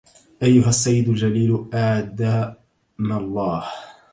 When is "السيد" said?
0.69-1.09